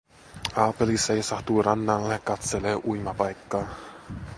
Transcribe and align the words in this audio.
Aapeli 0.55 0.97
seisahtuu 1.03 1.61
rannalle, 1.61 2.19
katselee 2.23 2.75
uimapaikkaa. 2.75 3.67